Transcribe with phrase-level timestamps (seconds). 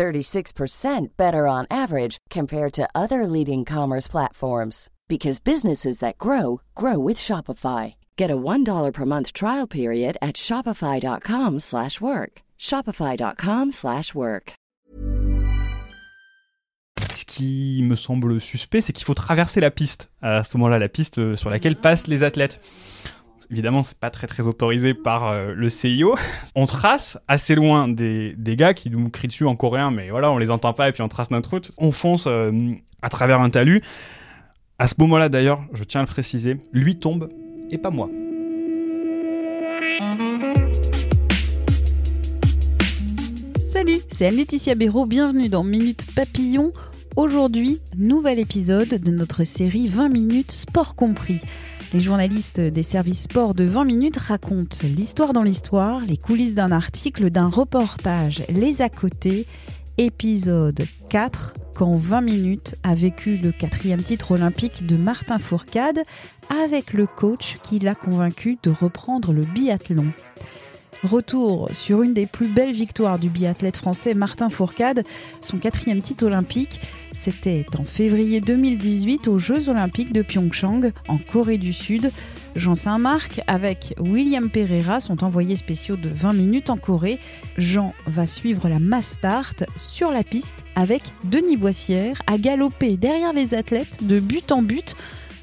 [0.00, 6.98] 36% better on average compared to other leading commerce platforms because businesses that grow grow
[6.98, 7.96] with Shopify.
[8.16, 12.32] Get a $1 per month trial period at shopify.com/work.
[12.58, 14.52] shopify.com/work.
[17.12, 20.10] Ce qui me semble suspect, c'est qu'il faut traverser la piste.
[20.22, 21.82] Euh, à ce moment-là, la piste euh, sur laquelle ah.
[21.82, 22.60] passent les athlètes.
[23.52, 26.14] Évidemment, c'est pas très très autorisé par euh, le CIO.
[26.54, 30.30] On trace assez loin des, des gars qui nous crient dessus en coréen, mais voilà,
[30.30, 31.72] on les entend pas et puis on trace notre route.
[31.76, 32.52] On fonce euh,
[33.02, 33.80] à travers un talus.
[34.78, 37.28] À ce moment-là, d'ailleurs, je tiens à le préciser, lui tombe
[37.72, 38.08] et pas moi.
[43.72, 46.70] Salut, c'est Anne-Laetitia Béraud, bienvenue dans Minute Papillon.
[47.16, 51.40] Aujourd'hui, nouvel épisode de notre série 20 minutes sport compris.
[51.92, 56.70] Les journalistes des services sport de 20 minutes racontent l'histoire dans l'histoire, les coulisses d'un
[56.70, 59.46] article, d'un reportage, les à côté.
[59.98, 65.98] Épisode 4, quand 20 minutes a vécu le quatrième titre olympique de Martin Fourcade
[66.64, 70.06] avec le coach qui l'a convaincu de reprendre le biathlon.
[71.02, 75.02] Retour sur une des plus belles victoires du biathlète français Martin Fourcade,
[75.40, 76.78] son quatrième titre olympique.
[77.12, 82.12] C'était en février 2018 aux Jeux olympiques de Pyeongchang, en Corée du Sud.
[82.54, 87.18] Jean Saint-Marc avec William Pereira sont envoyés spéciaux de 20 minutes en Corée.
[87.56, 93.32] Jean va suivre la mass start sur la piste avec Denis Boissière à galoper derrière
[93.32, 94.96] les athlètes de but en but.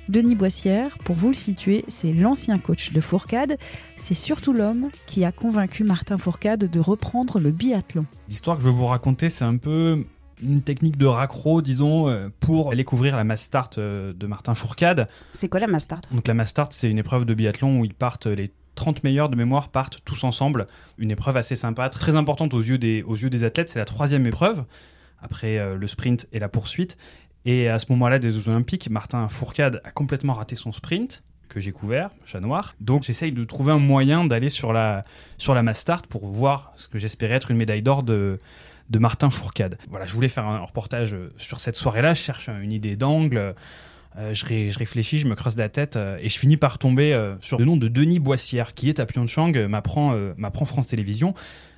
[0.10, 3.58] Denis Boissière, pour vous le situer, c'est l'ancien coach de Fourcade.
[3.98, 8.06] C'est surtout l'homme qui a convaincu Martin Fourcade de reprendre le biathlon.
[8.30, 10.06] L'histoire que je veux vous raconter, c'est un peu
[10.42, 14.56] une technique de raccro, disons, euh, pour aller couvrir la mass start euh, de Martin
[14.56, 15.10] Fourcade.
[15.34, 16.04] C'est quoi la mass start?
[16.14, 19.28] Donc la mass start, c'est une épreuve de biathlon où ils partent les 30 meilleurs
[19.28, 20.68] de mémoire partent tous ensemble.
[20.98, 23.70] Une épreuve assez sympa, très importante aux yeux des, aux yeux des athlètes.
[23.70, 24.64] C'est la troisième épreuve,
[25.20, 26.98] après euh, le sprint et la poursuite.
[27.48, 31.62] Et à ce moment-là des Jeux Olympiques, Martin Fourcade a complètement raté son sprint que
[31.62, 32.76] j'ai couvert, chat noir.
[32.82, 35.06] Donc j'essaye de trouver un moyen d'aller sur la,
[35.38, 38.38] sur la mass pour voir ce que j'espérais être une médaille d'or de,
[38.90, 39.78] de Martin Fourcade.
[39.90, 43.56] Voilà, je voulais faire un reportage sur cette soirée-là, je cherche une idée d'angle.
[44.18, 44.44] Euh, je,
[44.78, 47.66] réfléchis, je me creuse la tête euh, et je finis par tomber euh, sur le
[47.66, 51.34] nom de Denis Boissière, qui est à Pyeongchang, m'apprend m'apprend France Télévisions.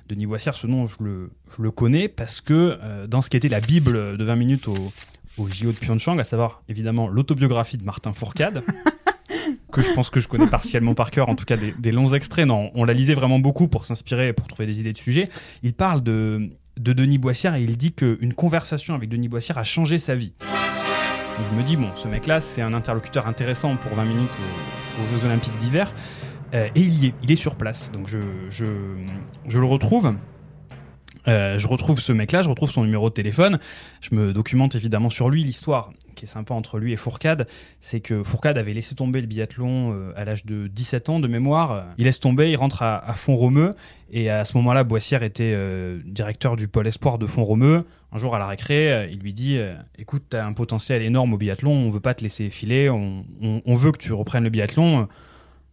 [0.08, 3.48] Denis Boissière, ce nom, je le, je le connais parce que dans ce qui était
[3.48, 4.92] la Bible de 20 minutes au,
[5.40, 8.62] au JO de Pyeongchang, à savoir évidemment l'autobiographie de Martin Fourcade,
[9.72, 12.12] que je pense que je connais partiellement par cœur, en tout cas des, des longs
[12.12, 12.46] extraits.
[12.46, 15.28] Non, on la lisait vraiment beaucoup pour s'inspirer, pour trouver des idées de sujets.
[15.62, 19.64] Il parle de, de Denis Boissière et il dit qu'une conversation avec Denis Boissière a
[19.64, 20.32] changé sa vie.
[21.38, 25.02] Donc je me dis, bon, ce mec-là, c'est un interlocuteur intéressant pour 20 minutes aux,
[25.02, 25.94] aux Jeux Olympiques d'hiver.
[26.54, 27.92] Euh, et il y est, il est sur place.
[27.92, 28.18] Donc je,
[28.50, 28.66] je,
[29.48, 30.14] je le retrouve.
[31.28, 33.58] Euh, je retrouve ce mec-là, je retrouve son numéro de téléphone.
[34.00, 35.44] Je me documente évidemment sur lui.
[35.44, 37.46] L'histoire qui est sympa entre lui et Fourcade,
[37.80, 41.28] c'est que Fourcade avait laissé tomber le biathlon euh, à l'âge de 17 ans de
[41.28, 41.86] mémoire.
[41.98, 43.72] Il laisse tomber, il rentre à, à Font-Romeu.
[44.12, 47.84] Et à ce moment-là, Boissière était euh, directeur du pôle espoir de Font-Romeu.
[48.12, 49.60] Un jour à la récré, il lui dit
[49.96, 53.76] Écoute, tu as un potentiel énorme au biathlon, on veut pas te laisser filer, on
[53.76, 55.06] veut que tu reprennes le biathlon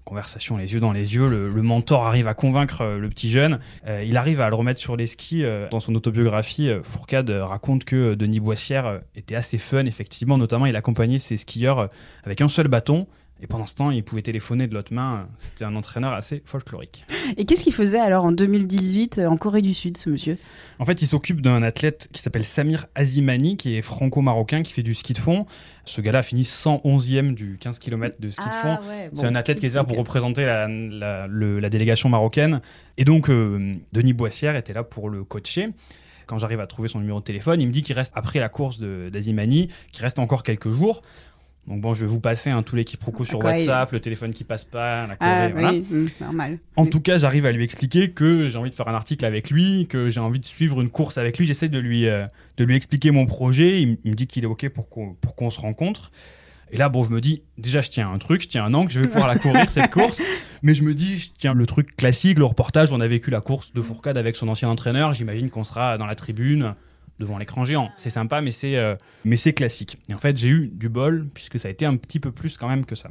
[0.08, 3.30] conversation les yeux dans les yeux, le, le mentor arrive à convaincre euh, le petit
[3.30, 3.60] jeune.
[3.88, 5.44] Euh, il arrive à le remettre sur les skis.
[5.44, 10.38] euh, dans son autobiographie, Fourcade raconte que Denis Boissière était assez fun, effectivement.
[10.38, 11.90] Notamment, il accompagnait ses skieurs
[12.24, 13.08] avec un seul bâton.
[13.42, 15.28] Et pendant ce temps, il pouvait téléphoner de l'autre main.
[15.38, 17.06] C'était un entraîneur assez folklorique.
[17.36, 20.38] Et qu'est-ce qu'il faisait alors en 2018 en Corée du Sud, ce monsieur?
[20.80, 24.84] En fait, il s'occupe d'un athlète qui s'appelle Samir Azimani, qui est franco-marocain, qui fait
[24.84, 25.46] du ski de fond.
[25.86, 28.78] Ce gars-là a fini 111e du 15 km de ski de fond.
[29.14, 32.62] C'est un athlète qui est là pour représenter la, la- le- la délégation marocaine.
[32.98, 35.66] Et donc, euh, Denis Boissière était là pour le coacher.
[36.28, 38.50] Quand j'arrive à trouver son numéro de téléphone, il me dit qu'il reste, après la
[38.50, 41.02] course d'Azimani, qu'il reste encore quelques jours.
[41.68, 44.32] Donc bon, je vais vous passer hein, tous les quiproquos sur D'accord, WhatsApp, le téléphone
[44.34, 45.72] qui passe pas, la Corée, Ah voilà.
[45.74, 46.60] oui, normal.
[46.78, 46.90] En Oui.
[46.90, 49.88] tout cas, j'arrive à lui expliquer que j'ai envie de faire un article avec lui,
[49.90, 51.46] que j'ai envie de suivre une course avec lui.
[51.46, 52.26] J'essaie de lui, euh,
[52.56, 53.82] de lui expliquer mon projet.
[53.82, 56.12] Il me dit qu'il est OK pour qu'on pour qu'on se rencontre.
[56.72, 58.92] Et là, bon, je me dis, déjà, je tiens un truc, je tiens un angle,
[58.92, 60.22] je vais pouvoir la courir, cette course.
[60.64, 62.92] Mais je me dis, je tiens le truc classique, le reportage.
[62.92, 65.14] On a vécu la course de Fourcade avec son ancien entraîneur.
[65.14, 66.76] J'imagine qu'on sera dans la tribune.
[67.20, 67.90] Devant l'écran géant.
[67.98, 70.00] C'est sympa, mais c'est euh, mais c'est classique.
[70.10, 72.58] Et en fait, j'ai eu du bol puisque ça a été un petit peu plus
[72.58, 73.10] quand même que ça.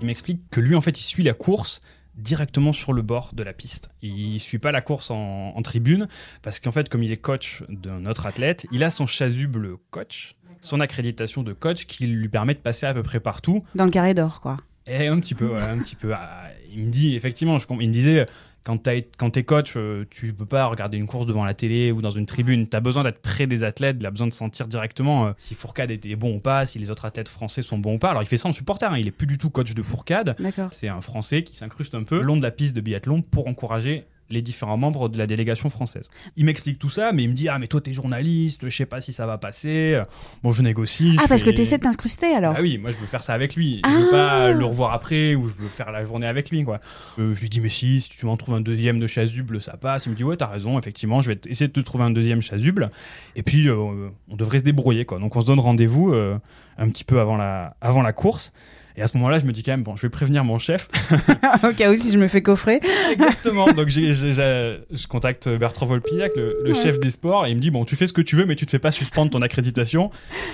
[0.00, 1.80] Il m'explique que lui, en fait, il suit la course
[2.16, 3.90] directement sur le bord de la piste.
[4.02, 6.08] Il suit pas la course en, en tribune
[6.42, 10.34] parce qu'en fait, comme il est coach d'un autre athlète, il a son chasuble coach,
[10.60, 13.64] son accréditation de coach qui lui permet de passer à peu près partout.
[13.74, 14.56] Dans le carré d'or, quoi.
[14.86, 16.12] Et un petit peu, voilà, un petit peu.
[16.14, 18.26] Ah, Il me dit, effectivement, je, il me disait,
[18.64, 22.10] quand t'es coach, euh, tu peux pas regarder une course devant la télé ou dans
[22.10, 22.66] une tribune.
[22.66, 25.90] T'as besoin d'être près des athlètes, il a besoin de sentir directement euh, si Fourcade
[25.90, 28.10] était bon ou pas, si les autres athlètes français sont bons ou pas.
[28.10, 30.36] Alors il fait ça en supporter, hein, il est plus du tout coach de Fourcade.
[30.72, 33.48] C'est un Français qui s'incruste un peu le long de la piste de biathlon pour
[33.48, 36.08] encourager les différents membres de la délégation française.
[36.36, 38.86] Il m'explique tout ça, mais il me dit Ah, mais toi, t'es journaliste, je sais
[38.86, 40.00] pas si ça va passer.
[40.42, 41.16] Bon, je négocie.
[41.18, 43.34] Ah, je parce que t'essaies de t'incruster alors ah oui, moi je veux faire ça
[43.34, 43.82] avec lui.
[43.84, 43.98] Je Ah.
[43.98, 46.62] veux pas le revoir après ou je veux faire la journée avec lui.
[46.64, 46.80] Quoi.
[47.18, 49.76] Euh, je lui dis, mais si, si tu m'en trouves un deuxième de chasuble, ça
[49.76, 50.06] passe.
[50.06, 52.40] Il me dit, ouais, t'as raison, effectivement, je vais essayer de te trouver un deuxième
[52.42, 52.90] chasuble.
[53.36, 55.04] Et puis, euh, on devrait se débrouiller.
[55.04, 55.18] Quoi.
[55.18, 56.38] Donc on se donne rendez-vous euh,
[56.78, 58.52] un petit peu avant la, avant la course.
[58.96, 60.88] Et à ce moment-là, je me dis quand même, bon, je vais prévenir mon chef.
[61.64, 62.80] Au cas où si je me fais coffrer.
[63.12, 63.72] Exactement.
[63.72, 66.82] Donc j'ai- je contacte Bertrand Volpillac, le, le Ouais.
[66.82, 68.56] chef des sports, et il me dit bon, tu fais ce que tu veux, mais
[68.56, 70.10] tu te fais pas suspendre ton accréditation.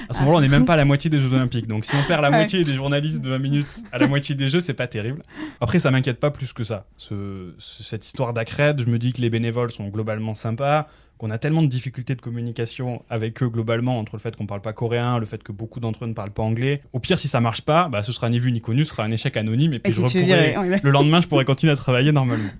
[0.08, 1.66] À ce moment-là, on n'est même pas à la moitié des Jeux Olympiques.
[1.66, 4.48] Donc si on perd la moitié des journalistes de 20 minutes à la moitié des
[4.48, 5.22] Jeux, c'est pas terrible.
[5.60, 6.86] Après, ça m'inquiète pas plus que ça.
[6.96, 10.86] Ce- ce- cette histoire d'accred, je me dis que les bénévoles sont globalement sympas.
[11.18, 14.60] Qu'on a tellement de difficultés de communication avec eux globalement entre le fait qu'on parle
[14.60, 16.82] pas coréen, le fait que beaucoup d'entre eux ne parlent pas anglais.
[16.92, 19.04] Au pire, si ça marche pas, bah, ce sera ni vu ni connu, ce sera
[19.04, 20.02] un échec anonyme et puis Et je.
[20.02, 20.80] Ouais.
[20.82, 22.50] le lendemain, je pourrais continuer à travailler normalement.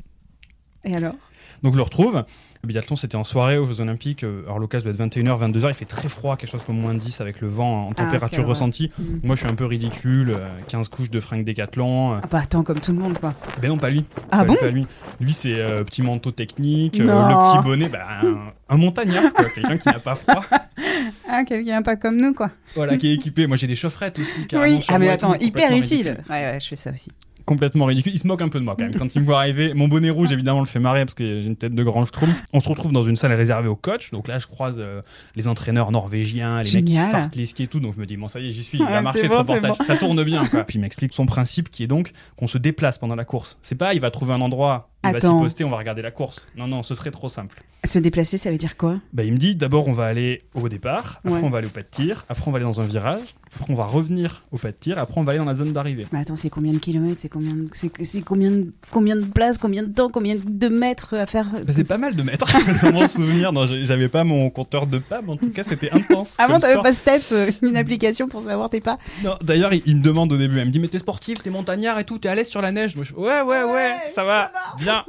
[0.87, 1.15] Et alors?
[1.63, 2.23] Donc je le retrouve.
[2.63, 4.25] Le biathlon, c'était en soirée aux Jeux Olympiques.
[4.25, 5.69] Euh, Alors l'occasion doit être 21h, 22h.
[5.71, 8.41] Il fait très froid, quelque chose comme moins 10 avec le vent en température quelle
[8.41, 8.51] horreur.
[8.57, 8.91] ressentie.
[8.99, 9.21] Mhm.
[9.23, 10.31] Moi, je suis un peu ridicule.
[10.31, 12.15] euh, 15 couches de fringues décathlon.
[12.15, 13.33] Euh, Ah bah attends, comme tout le monde quoi.
[13.63, 14.05] Ben non, pas lui.
[14.31, 14.53] Ah Pas bon?
[14.55, 14.87] lui, pas lui.
[15.21, 18.37] Lui, c'est euh, petit manteau technique, euh, le petit bonnet, bah, un,
[18.69, 19.47] un montagnard, quoi.
[19.47, 20.45] quelqu'un qui n'a pas froid,
[21.29, 22.51] Ah, quelqu'un pas comme nous quoi.
[22.75, 23.47] voilà, qui est équipé.
[23.47, 24.47] Moi, j'ai des chaufferettes aussi.
[24.55, 26.19] Oui, ah mais attends, hyper utile.
[26.29, 27.11] Ouais, ouais, je fais ça aussi.
[27.47, 28.13] Complètement ridicule.
[28.15, 28.95] Il se moque un peu de moi quand même.
[28.95, 31.47] Quand il me voit arriver, mon bonnet rouge évidemment le fait marrer parce que j'ai
[31.47, 32.43] une tête de grand schtroumpf.
[32.53, 34.11] On se retrouve dans une salle réservée au coach.
[34.11, 35.01] Donc là, je croise euh,
[35.37, 37.07] les entraîneurs norvégiens, les mecs Génial.
[37.07, 37.81] qui fartent les skis et tout.
[37.81, 38.79] Donc je me dis, bon, ça y est, j'y suis.
[38.79, 39.79] Il va marcher ce reportage.
[39.79, 39.85] bon.
[39.85, 40.45] Ça tourne bien.
[40.47, 40.65] Quoi.
[40.67, 43.59] Puis il m'explique son principe qui est donc qu'on se déplace pendant la course.
[43.63, 45.39] C'est pas, il va trouver un endroit, il va s'y Attends.
[45.41, 46.49] poster, on va regarder la course.
[46.57, 47.63] Non, non, ce serait trop simple.
[47.85, 48.97] Se déplacer, ça veut dire quoi?
[49.13, 51.41] Bah, il me dit d'abord on va aller au départ, après Ouais.
[51.45, 53.73] on va aller au pas de tir, après on va aller dans un virage, après
[53.73, 56.05] on va revenir au pas de tir, après on va aller dans la zone d'arrivée.
[56.11, 57.21] Mais attends, c'est combien de kilomètres?
[57.21, 57.67] C'est combien de...
[57.73, 58.73] c'est combien de...
[58.91, 61.47] combien de places Combien de temps Combien de mètres à faire?
[61.65, 62.49] Bah, c'est pas mal de mètres
[62.83, 63.53] dans mon souvenir.
[63.53, 66.35] Non, j'avais pas mon compteur de pas, mais en tout cas c'était intense.
[66.39, 69.99] Avant, t'avais pas Steps, euh, une application pour savoir tes pas Non, D'ailleurs, il, il
[69.99, 72.29] me demande au début, elle me dit mais t'es sportif, t'es montagnard et tout, t'es
[72.31, 72.97] à l'aise sur la neige?
[72.97, 74.51] Moi, je ouais, ouais, ouais, ça va,
[74.87, 75.05] bien.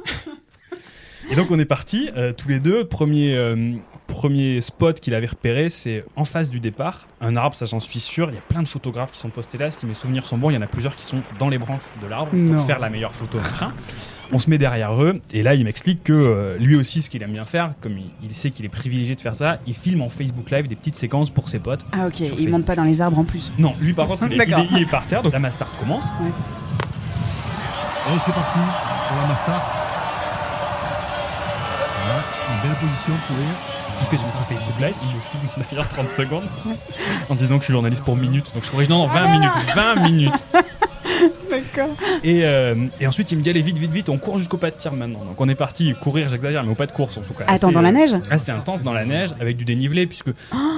[1.30, 2.84] Et donc on est partis euh, tous les deux.
[2.86, 3.72] Premier euh,
[4.06, 8.00] premier spot qu'il avait repéré, c'est en face du départ, un arbre, ça j'en suis
[8.00, 8.30] sûr.
[8.30, 9.70] Il y a plein de photographes qui sont postés là.
[9.70, 11.82] Si mes souvenirs sont bons, il y en a plusieurs qui sont dans les branches
[12.00, 13.36] de l'arbre pour faire la meilleure photo.
[13.38, 13.72] machin.
[14.30, 17.22] On se met derrière eux et là il m'explique que euh, lui aussi ce qu'il
[17.22, 20.02] aime bien faire, comme il, il sait qu'il est privilégié de faire ça, il filme
[20.02, 21.84] en Facebook Live des petites séquences pour ses potes.
[21.92, 22.48] Ah ok, il Facebook.
[22.50, 23.50] monte pas dans les arbres en plus.
[23.58, 24.60] Non, lui par contre il est, il D'accord.
[24.64, 26.04] est- il est par terre, donc la master commence.
[26.04, 28.58] Et c'est parti
[29.08, 29.60] pour la.
[32.04, 32.22] Voilà,
[32.52, 33.56] une belle position pour rire.
[34.00, 36.44] Il fait son petit Facebook Live, il me filme d'ailleurs 30 secondes
[37.28, 38.54] en disant que je suis journaliste pour minutes.
[38.54, 40.46] Donc je corrige, non, non, 20 minutes, 20 minutes.
[41.78, 41.96] D'accord.
[42.24, 44.70] Et, euh, et ensuite il me dit allez vite, vite, vite, on court jusqu'au pas
[44.70, 45.24] de tir maintenant.
[45.24, 47.44] Donc on est parti courir, j'exagère, mais au pas de course en tout cas.
[47.46, 50.30] Attends, Assez, dans la euh, neige assez intense dans la neige avec du dénivelé puisque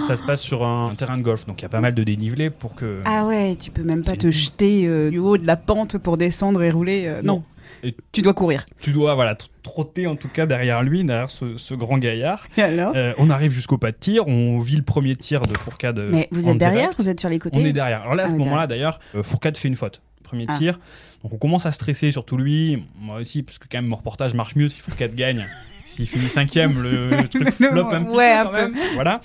[0.09, 1.47] ça se passe sur un terrain de golf.
[1.47, 3.01] Donc il y a pas mal de dénivelé pour que.
[3.05, 6.17] Ah ouais, tu peux même pas te jeter euh, du haut de la pente pour
[6.17, 7.05] descendre et rouler.
[7.07, 7.31] euh, non.
[7.37, 7.43] Non.
[7.85, 8.67] Et- Tu dois courir.
[8.81, 12.47] Tu dois voilà tr- trotter en tout cas derrière lui, derrière ce, ce grand gaillard.
[12.59, 15.57] Et alors Euh, on arrive jusqu'au pas de tir, on vit le premier tir de
[15.57, 16.03] Fourcade.
[16.11, 16.95] Mais vous êtes derrière direct.
[16.99, 18.03] Vous êtes sur les côtés On est derrière.
[18.03, 20.03] Alors là, à Ah, ce moment-là, d'ailleurs, Fourcade fait une faute.
[20.31, 20.59] Premier Ah.
[20.59, 20.79] tir.
[21.23, 22.83] Donc on commence à stresser, surtout lui.
[23.01, 25.45] Moi aussi, parce que quand même, mon reportage marche mieux si Fourcade gagne.
[25.87, 28.77] S'il finit cinquième, le, le truc flop un petit Ouais, peu quand même.
[28.95, 29.21] Voilà.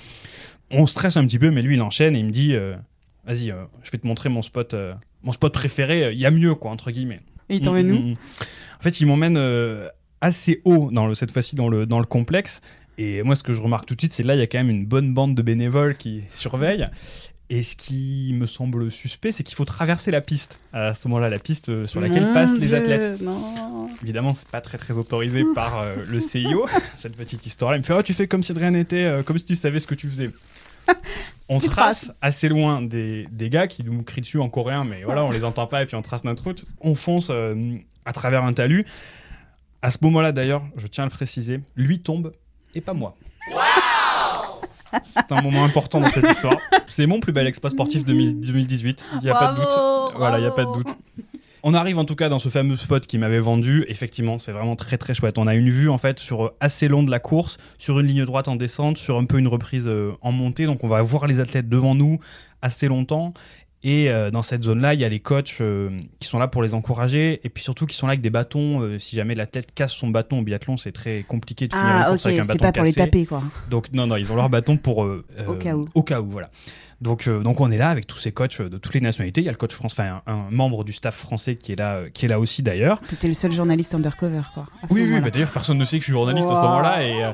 [0.71, 2.75] On stresse un petit peu, mais lui, il enchaîne et il me dit euh,
[3.25, 4.93] Vas-y, euh, je vais te montrer mon spot, euh,
[5.24, 6.12] mon spot préféré.
[6.12, 7.21] Il y a mieux, quoi, entre guillemets.
[7.50, 8.15] Et il t'emmène Mm, où mm, mm.
[8.79, 9.39] En fait, il m'emmène
[10.21, 12.62] assez haut, dans le, cette fois-ci dans le, dans le complexe.
[12.97, 14.57] Et moi, ce que je remarque tout de suite, c'est là, il y a quand
[14.57, 16.88] même une bonne bande de bénévoles qui surveillent.
[17.49, 20.59] Et ce qui me semble suspect, c'est qu'il faut traverser la piste.
[20.73, 23.21] À ce moment-là, la piste euh, sur laquelle Mon passent les athlètes.
[23.21, 23.87] Non.
[24.01, 26.65] Évidemment, c'est pas très très autorisé par euh, le CIO,
[26.97, 27.77] cette petite histoire-là.
[27.77, 29.55] Il me fait Oh, tu fais comme si de rien n'était, euh, comme si tu
[29.55, 30.31] savais ce que tu faisais.
[31.47, 32.15] On Tu trace traces.
[32.21, 35.43] assez loin des, des gars qui nous crient dessus en coréen, mais voilà, on les
[35.43, 36.65] entend pas et puis on trace notre route.
[36.81, 37.75] On fonce euh,
[38.05, 38.83] à travers un talus.
[39.83, 42.31] À ce moment-là, d'ailleurs, je tiens à le préciser, lui tombe
[42.73, 43.15] et pas moi.
[45.03, 46.57] C'est un moment important dans cette histoire.
[46.87, 49.05] C'est mon plus bel exploit sportif 2000 2018.
[49.15, 50.17] Il n'y a pas de Bravo, doute.
[50.17, 50.87] Voilà, il n'y a pas de doute.
[51.67, 53.85] On arrive en tout cas dans ce fameux spot qui m'avait vendu.
[53.87, 55.39] Effectivement, c'est vraiment très très chouette.
[55.39, 58.05] On a une vue en fait sur euh, assez long de la course, sur une
[58.05, 60.67] ligne droite en descente, sur un peu une reprise euh, en montée.
[60.67, 62.19] Donc on va voir les athlètes devant nous
[62.61, 63.33] assez longtemps.
[63.88, 66.63] Et euh, dans cette zone-là, il y a les coachs euh, qui sont là pour
[66.63, 68.82] les encourager, et puis surtout qui sont là avec des bâtons.
[68.82, 72.01] euh, si jamais l'athlète casse son bâton au biathlon, c'est très compliqué de finir une
[72.01, 73.44] Ah, course ok, avec un c'est bâton pas pour les taper, quoi.
[73.70, 75.08] Donc non, non, ils ont leur bâton pour
[75.48, 75.86] Au cas où.
[75.94, 76.50] Au cas où, voilà.
[77.05, 79.39] Donc, euh, donc on est là avec tous ces coachs euh, de toutes les nationalités.
[79.41, 81.75] Il y a le coach France, enfin un, un membre du staff français qui est
[81.75, 83.00] là, euh, qui est là aussi d'ailleurs.
[83.01, 84.65] T'étais le seul journaliste undercover, quoi.
[84.89, 86.63] Oui, oui, bah, d'ailleurs personne ne sait que je suis journaliste à ce Wow.
[86.63, 87.31] moment-là et, euh,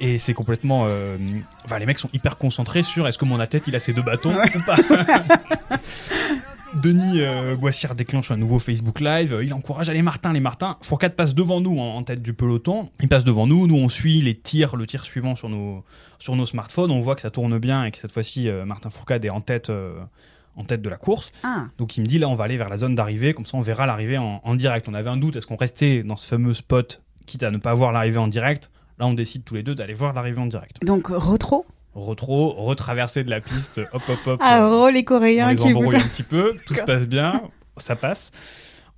[0.00, 0.84] et c'est complètement.
[0.88, 1.16] euh,
[1.64, 4.02] Enfin, les mecs sont hyper concentrés sur est-ce que mon athlète il a ses deux
[4.02, 4.76] bâtons ou pas.
[6.82, 9.36] Denis euh, Boissière déclenche un nouveau Facebook Live.
[9.42, 10.76] Il encourage allez Martin, les Martins.
[10.82, 12.90] Fourcade passe devant nous en, en tête du peloton.
[13.00, 13.66] Il passe devant nous.
[13.66, 15.84] Nous on suit les tirs, le tir suivant sur nos
[16.18, 16.90] sur nos smartphones.
[16.90, 19.40] On voit que ça tourne bien et que cette fois-ci euh, Martin Fourcade est en
[19.40, 19.98] tête euh,
[20.56, 21.32] en tête de la course.
[21.42, 23.56] Ah, Donc il me dit là on va aller vers la zone d'arrivée, comme ça
[23.56, 24.86] on verra l'arrivée en, en direct.
[24.88, 27.74] On avait un doute, est-ce qu'on restait dans ce fameux spot, quitte à ne pas
[27.74, 28.70] voir l'arrivée en direct?
[28.98, 30.76] Là on décide tous les deux d'aller voir l'arrivée en direct.
[30.84, 31.66] donc retro?
[31.96, 34.40] Retro, retraverser de la piste, hop hop hop.
[34.44, 35.90] Ah, re les on Coréens les qui vous.
[35.96, 37.42] un petit peu, tout se passe bien,
[37.78, 38.30] ça passe.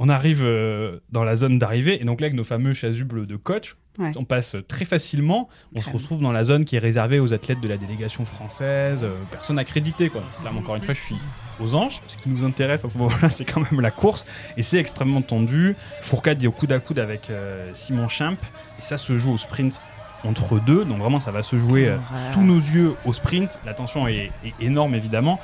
[0.00, 3.36] On arrive euh, dans la zone d'arrivée et donc là avec nos fameux chasubles de
[3.36, 4.12] coach, Ouais.
[4.16, 5.48] on passe très facilement.
[5.74, 9.02] On se retrouve dans la zone qui est réservée aux athlètes de la délégation française,
[9.02, 10.22] euh, personnes accréditées quoi.
[10.44, 11.16] Là encore une fois je suis
[11.58, 12.00] aux anges.
[12.06, 14.24] Ce qui nous intéresse à ce moment-là c'est quand même la course
[14.56, 15.74] et c'est extrêmement tendu.
[16.00, 18.38] Fourcade est au coude à coude avec euh, Simon Schimp
[18.78, 19.82] et ça se joue au sprint
[20.24, 20.84] entre deux.
[20.84, 21.96] Donc vraiment ça va se jouer euh,
[22.32, 23.58] sous nos yeux au sprint.
[23.64, 25.38] La tension est, est énorme évidemment.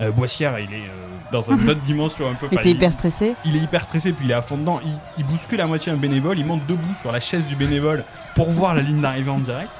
[0.00, 2.48] Euh, Boissière, il est euh, dans une autre dimension un peu.
[2.50, 3.36] Il- hyper stressé.
[3.44, 4.80] il est hyper stressé, puis il est à fond dedans.
[4.84, 8.04] Il, il bouscule à moitié un bénévole, il monte debout sur la chaise du bénévole
[8.34, 9.70] pour voir la ligne d'arrivée en direct.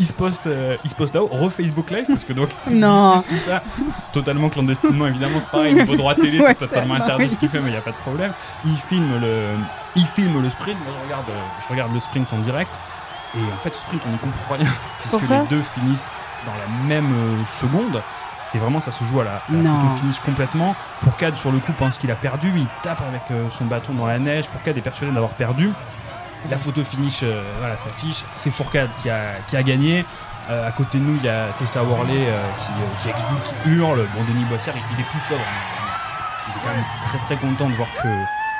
[0.00, 3.22] Il se poste, euh, il se poste là-haut, re-Facebook Live, parce que donc, Non.
[3.22, 3.62] tout ça,
[4.12, 7.60] totalement clandestinement, évidemment, c'est pareil, niveau droit télé, Ouais, c'est totalement interdit ce qu'il fait,
[7.60, 8.32] mais il n'y a pas de problème.
[8.64, 9.42] Il filme le,
[9.94, 11.26] il filme le sprint, moi je regarde,
[11.62, 12.72] je regarde le sprint en direct,
[13.34, 14.66] et en fait, ce sprint, on n'y comprend rien,
[14.98, 18.02] puisque Pourquoi les deux finissent dans la même euh, seconde.
[18.44, 20.74] C'est vraiment, ça se joue à la, à la photo finish complètement.
[21.00, 22.52] Fourcade, sur le coup, pense qu'il a perdu.
[22.56, 24.46] Il tape avec euh, son bâton dans la neige.
[24.46, 25.70] Fourcade est persuadé d'avoir perdu.
[26.48, 28.24] La photo finish, euh, voilà, s'affiche.
[28.34, 30.04] C'est Fourcade qui a, qui a gagné.
[30.48, 33.54] Euh, à côté de nous, il y a Tessa Worley euh, qui, euh, qui exulte,
[33.62, 34.04] qui hurle.
[34.16, 35.40] Bon, Denis Boissière, il, il est plus sobre.
[36.48, 38.08] Il est quand même très très content de voir que,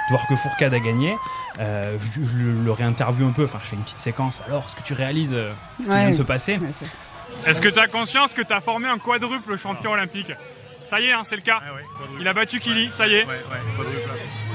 [0.09, 1.17] de voir que Fourcade a gagné.
[1.59, 3.45] Euh, je, je le, réinterview un peu.
[3.45, 4.43] Enfin, je fais une petite séquence.
[4.47, 6.59] Alors, est-ce que tu réalises euh, ce qui Ouais, vient de se passer
[7.47, 10.33] Est-ce que tu as conscience que tu as formé un quadruple champion olympique?
[10.85, 11.61] Ça y est, hein, c'est le cas.
[11.63, 11.85] Ah ouais.
[12.21, 13.25] Il a battu Kili, ça y est.
[13.25, 14.11] Ouais, ouais, quadruple.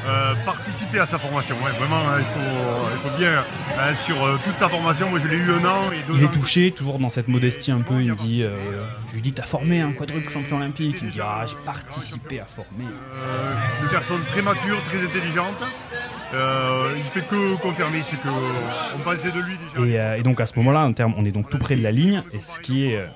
[0.07, 3.39] Euh, participer à sa formation, ouais, vraiment, hein, il, faut, il faut bien.
[3.79, 6.25] hein, sur euh, toute sa formation, moi je l'ai eu un an et deux Il
[6.25, 6.29] ans.
[6.29, 7.99] est touché, toujours dans cette modestie un peu.
[8.01, 8.55] Il me dit, euh,
[9.09, 10.97] je lui dis, t'as formé un quadruple champion olympique.
[11.01, 12.83] Il me dit, ah, j'ai participé à former.
[12.85, 15.55] Euh, une personne très mature, très intelligente.
[16.35, 19.85] Euh, il fait que confirmer ce qu'on pensait de lui déjà.
[19.87, 21.83] Et, euh, et donc à ce moment-là, en termes- on est donc tout près de
[21.83, 22.21] la ligne.
[22.33, 23.07] Et ce qui est euh,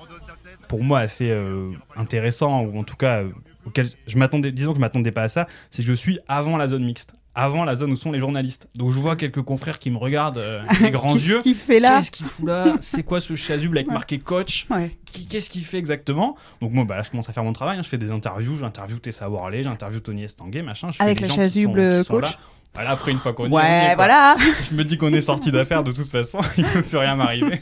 [0.68, 3.30] pour moi assez euh, intéressant, ou en tout cas euh,
[3.66, 6.56] auquel je m'attendais, disons que je m'attendais pas à ça, c'est que je suis avant
[6.56, 8.68] la zone mixte, avant la zone où sont les journalistes.
[8.74, 11.40] Donc je vois quelques confrères qui me regardent euh, avec des grands Qu'est-ce yeux.
[11.42, 12.74] qu'il fait là Qu'est-ce qu'il fout là?
[12.80, 14.66] C'est quoi ce chasuble avec marqué coach?
[14.70, 14.96] Ouais.
[15.28, 16.36] Qu'est-ce qu'il fait exactement?
[16.60, 17.78] Donc moi, bah, là, je commence à faire mon travail.
[17.78, 17.82] hein.
[17.82, 18.56] Je fais des interviews.
[18.58, 20.90] J'interviewe Tessa Worley, j'interviewe Tony Estanguet, machin.
[20.90, 22.30] Je Avec les sont- chasuble coach là.
[22.74, 24.36] Voilà, après, une fois qu'on Ouais, est, voilà.
[24.70, 26.38] Je me dis qu'on est sorti d'affaires de toute façon.
[26.56, 27.60] Il ne peut plus rien m'arriver.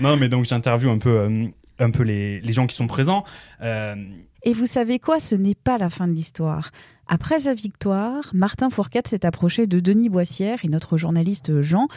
[0.00, 1.46] non, mais donc j'interviewe un peu, euh,
[1.78, 3.22] un peu les, les gens qui sont présents.
[3.62, 3.94] Euh,
[4.42, 6.70] Et vous savez quoi Ce n'est pas la fin de l'histoire.
[7.06, 11.88] Après sa victoire, Martin Fourcade s'est approché de Denis Boissière et notre journaliste Jean.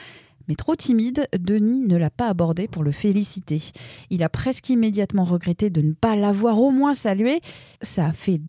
[0.49, 3.61] Mais trop timide, Denis ne l'a pas abordé pour le féliciter.
[4.09, 7.39] Il a presque immédiatement regretté de ne pas l'avoir au moins salué.
[7.81, 8.41] Ça a fait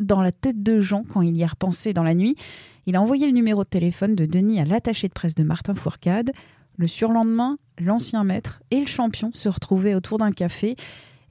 [0.00, 2.36] dans la tête de Jean quand il y a repensé dans la nuit.
[2.84, 5.74] Il a envoyé le numéro de téléphone de Denis à l'attaché de presse de Martin
[5.74, 6.32] Fourcade.
[6.76, 10.74] Le surlendemain, l'ancien maître et le champion se retrouvaient autour d'un café.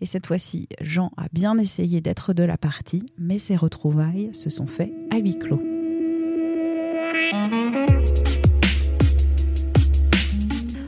[0.03, 4.50] Et cette fois-ci, Jean a bien essayé d'être de la partie, mais ses retrouvailles se
[4.50, 5.62] sont faites à huis clos.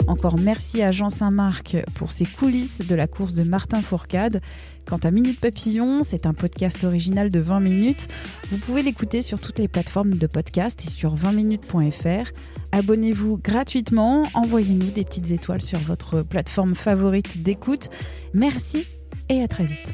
[0.08, 4.42] Encore merci à Jean Saint-Marc pour ses coulisses de la course de Martin Fourcade.
[4.86, 8.10] Quant à Minute Papillon, c'est un podcast original de 20 minutes.
[8.52, 12.32] Vous pouvez l'écouter sur toutes les plateformes de podcast et sur 20minutes.fr.
[12.74, 17.90] Abonnez-vous gratuitement, envoyez-nous des petites étoiles sur votre plateforme favorite d'écoute.
[18.34, 18.86] Merci
[19.30, 19.94] et à très vite.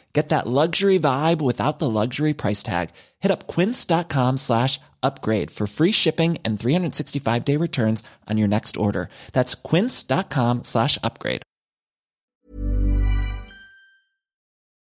[0.13, 2.89] Get that luxury vibe without the luxury price tag.
[3.21, 8.75] Hit up quince.com slash upgrade for free shipping and 365 day returns on your next
[8.75, 9.07] order.
[9.31, 11.43] That's quince.com slash upgrade.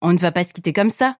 [0.02, 1.19] On ne va pas se quitter comme ça.